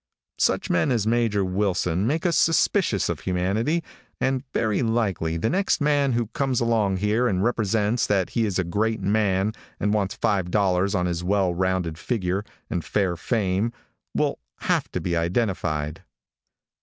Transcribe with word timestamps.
Such 0.39 0.71
men 0.71 0.91
as 0.91 1.05
Major 1.05 1.45
Wilson 1.45 2.07
make 2.07 2.25
us 2.25 2.35
suspicious 2.35 3.07
of 3.07 3.19
humanity, 3.19 3.83
and 4.19 4.43
very 4.51 4.81
likely 4.81 5.37
the 5.37 5.47
next 5.47 5.79
man 5.79 6.13
who 6.13 6.25
comes 6.33 6.59
along 6.59 6.97
here 6.97 7.27
and 7.27 7.43
represents 7.43 8.07
that 8.07 8.31
he 8.31 8.47
is 8.47 8.57
a 8.57 8.63
great 8.63 8.99
man, 8.99 9.53
and 9.79 9.93
wants 9.93 10.15
five 10.15 10.49
dollars 10.49 10.95
on 10.95 11.05
his 11.05 11.23
well 11.23 11.53
rounded 11.53 11.99
figure 11.99 12.43
and 12.67 12.83
fair 12.83 13.15
fame 13.15 13.73
will 14.15 14.39
have 14.61 14.91
to 14.93 14.99
be 14.99 15.15
identified. 15.15 16.01